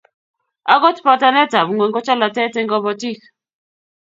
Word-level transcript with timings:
Agot 0.73 0.97
botanetap 1.05 1.67
ngwony 1.71 1.91
ko 1.93 1.99
cholatet 2.05 2.53
eng 2.55 2.69
kobotik 2.71 3.19